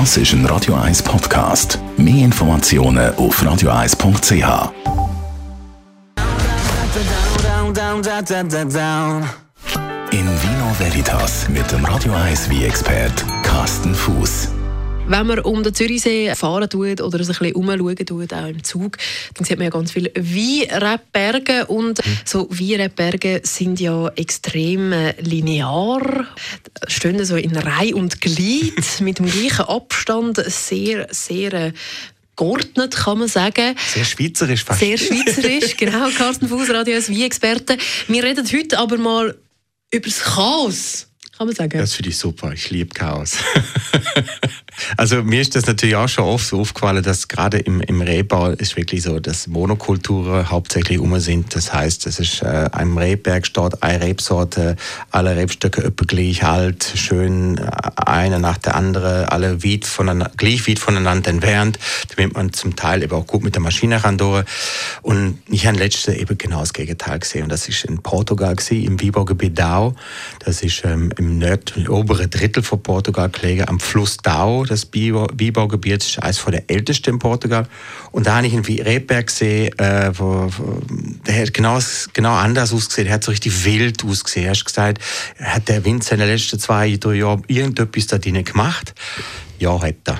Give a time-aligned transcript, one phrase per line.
[0.00, 1.78] Das ist ein Radio 1 Podcast.
[1.96, 4.72] Mehr Informationen auf radio1.ch.
[10.10, 14.48] In Vino Veritas mit dem Radio 1 wie expert Carsten Fuß.
[15.06, 18.64] Wenn man um den Zürichsee fahren tut oder sich ein bisschen umschauen tut, auch im
[18.64, 18.96] Zug,
[19.34, 26.26] dann sieht man ja ganz viele Weinrebberge und so Weinrebberge sind ja extrem äh, linear,
[26.86, 31.72] stehen so in Reihe und Glied mit dem gleichen Abstand, sehr, sehr äh,
[32.34, 33.76] geordnet, kann man sagen.
[33.92, 34.80] Sehr schweizerisch fast.
[34.80, 36.08] Sehr schweizerisch, genau.
[36.16, 37.76] Carsten Fuß, Radio als Wie-Experte.
[38.08, 39.36] Wir reden heute aber mal
[39.92, 41.78] über das Chaos, kann man sagen.
[41.78, 42.52] Das finde ich super.
[42.52, 43.36] Ich liebe Chaos.
[44.96, 48.50] Also mir ist das natürlich auch schon oft so aufgefallen, dass gerade im, im Rebbau
[48.50, 51.54] ist wirklich so, dass Monokulturen hauptsächlich um sind.
[51.54, 54.76] Das heißt, es ist äh, ein Rebberg steht eine Rebsorte,
[55.10, 60.68] alle Rebstöcke etwa gleich alt, schön äh, eine nach der anderen, alle weit voneinander, gleich
[60.68, 61.78] weit voneinander entfernt,
[62.14, 64.44] damit man zum Teil eben auch gut mit der Maschine kann durch.
[65.02, 67.44] Und ich habe letztes eben genau das Gegenteil gesehen.
[67.44, 69.94] Und das ist in Portugal gewesen, im Wiebergebiet Dau.
[70.40, 76.02] Das ist ähm, im nördlichen oberen Drittel von Portugal gelegen, am Fluss Dau das Weinbaugebiet
[76.02, 77.66] ist eines der ältesten in Portugal.
[78.12, 80.80] Und da habe ich einen Rebberg gesehen, äh, wo, wo,
[81.26, 81.78] der hat genau,
[82.12, 83.06] genau anders ausgesehen.
[83.06, 84.48] Der hat so richtig wild ausgesehen.
[84.48, 85.02] Hast gesagt,
[85.38, 88.94] hat der Winzer in den letzten zwei, drei Jahren irgendetwas da drinnen gemacht?
[89.58, 90.18] Ja, hat er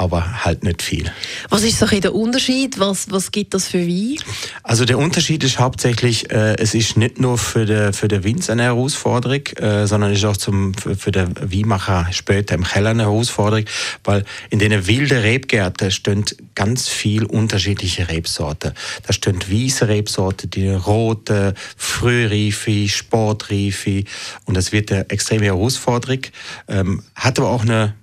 [0.00, 1.12] aber halt nicht viel.
[1.50, 2.78] Was ist so der Unterschied?
[2.78, 4.16] Was, was gibt das für Wein?
[4.62, 8.54] Also der Unterschied ist hauptsächlich, äh, es ist nicht nur für den für den Winzer
[8.54, 12.90] eine Herausforderung, äh, sondern es ist auch zum, für, für den Weinmacher später im Keller
[12.90, 13.66] eine Herausforderung,
[14.02, 18.72] weil in den wilden Rebgärten stehen ganz viel unterschiedliche Rebsorten.
[19.06, 24.04] Da stehen weiße Rebsorten, die rote, frühreife, sportreife
[24.46, 26.22] und das wird eine extreme Herausforderung.
[26.68, 27.99] Ähm, hat aber auch eine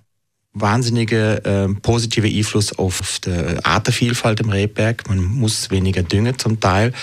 [0.62, 3.32] wahnsinnige äh, positive Einfluss auf die
[3.64, 5.08] Artenvielfalt im Rebberg.
[5.08, 6.94] Man muss weniger düngen zum Teil.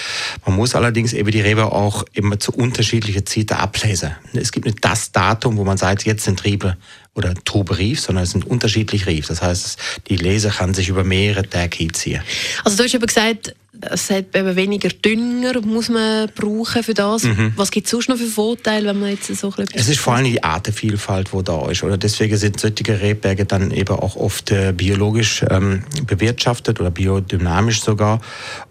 [0.46, 4.12] Man muss allerdings eben die Rebe auch immer zu unterschiedlichen Zeiten ablesen.
[4.32, 6.76] Es gibt nicht das Datum, wo man sagt, jetzt sind Rebe
[7.14, 9.28] oder Trube rief, sondern es sind unterschiedlich rief.
[9.28, 9.78] Das heißt,
[10.08, 12.22] die Lese kann sich über mehrere Tage hinziehen.
[12.64, 13.54] Also du hast eben gesagt,
[13.90, 17.24] es hat eben weniger Dünger muss man brauchen für das.
[17.24, 17.52] Mhm.
[17.56, 20.14] Was gibt es sonst noch für Vorteile, wenn man jetzt so ein Es ist vor
[20.14, 21.82] allem die Artenvielfalt, die da ist.
[21.82, 27.82] Oder deswegen sind solche Rebberge dann eben auch oft äh, biologisch ähm, bewirtschaftet oder biodynamisch
[27.82, 28.20] sogar.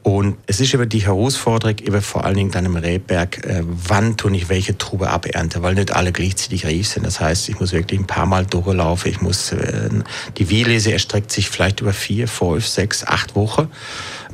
[0.03, 4.17] Und es ist eben die Herausforderung, eben vor allen Dingen dann im Rebberg, äh, wann
[4.17, 7.05] tue ich welche Trube abernte, weil nicht alle gleichzeitig reif sind.
[7.05, 9.11] Das heißt, ich muss wirklich ein paar Mal durchlaufen.
[9.11, 9.89] Ich muss, äh,
[10.37, 13.69] die Wielese erstreckt sich vielleicht über vier, fünf, sechs, acht Wochen.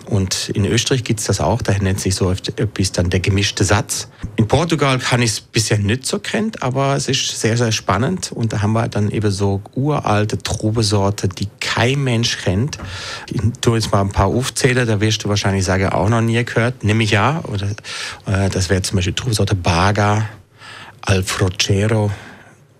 [0.10, 3.64] Und in Österreich gibt es das auch, da nennt sich so etwas dann der gemischte
[3.64, 4.08] Satz.
[4.38, 8.32] In Portugal kann ich es bisher nicht so kennt, aber es ist sehr, sehr spannend.
[8.32, 12.80] Und da haben wir dann eben so uralte Trubesorte, die kein Mensch kennt.
[13.32, 16.44] Ich tue jetzt mal ein paar aufzählen, da wirst du wahrscheinlich sagen, auch noch nie
[16.44, 16.84] gehört.
[16.84, 17.68] Nämlich ja, oder,
[18.26, 20.28] äh, das wäre zum Beispiel Trubesorte Baga,
[21.02, 22.10] Alfrocero,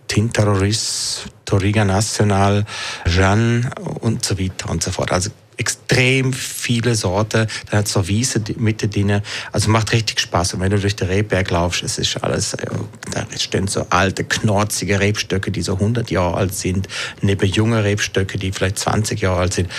[0.10, 2.66] Tintaroris, Toriga Nacional,
[3.06, 3.70] Jeanne
[4.02, 5.12] und so weiter und so fort.
[5.12, 7.48] Also extrem viele Sorten.
[7.70, 9.22] Dann hat es noch Wiese mit drin.
[9.52, 10.54] Also macht richtig Spaß.
[10.54, 12.66] Und wenn du durch den Rebberg laufst, es ist alles, äh,
[13.12, 16.88] da stehen so alte, knorzige Rebstöcke, die so 100 Jahre alt sind,
[17.22, 19.70] neben junge Rebstöcke, die vielleicht 20 Jahre alt sind.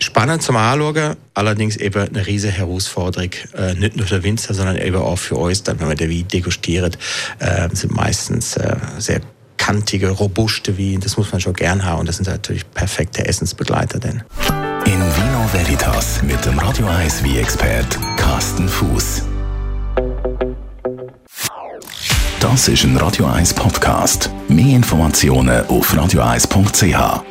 [0.00, 4.96] Spannend zum Anschauen, allerdings eben eine riesige Herausforderung, äh, nicht nur für Winzer, sondern eben
[4.96, 6.96] auch für uns, dann, wenn wir den Wein degustieren,
[7.38, 9.20] äh, sind meistens äh, sehr
[9.60, 14.00] kantige, robuste Wein, das muss man schon gern haben und das sind natürlich perfekte Essensbegleiter
[14.00, 14.22] denn.
[14.86, 19.22] In Vino Veritas mit dem Radio 1 wie expert Carsten Fuß.
[22.40, 24.30] Das ist ein Radio 1 Podcast.
[24.48, 27.29] Mehr Informationen auf radio1.ch.